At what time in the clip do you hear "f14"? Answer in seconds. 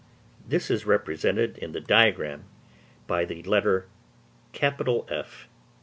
4.51-5.45